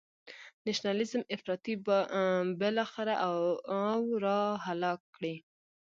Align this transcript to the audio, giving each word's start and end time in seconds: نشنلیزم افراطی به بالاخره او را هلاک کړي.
نشنلیزم 0.65 1.21
افراطی 1.35 1.75
به 1.85 1.97
بالاخره 2.59 3.13
او 3.23 4.01
را 4.25 4.39
هلاک 4.65 4.99
کړي. 5.15 5.35